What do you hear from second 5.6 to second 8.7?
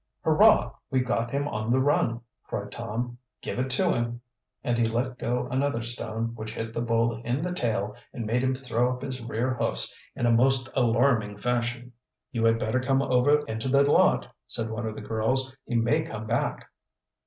stone, which hit the bull in the tail and made him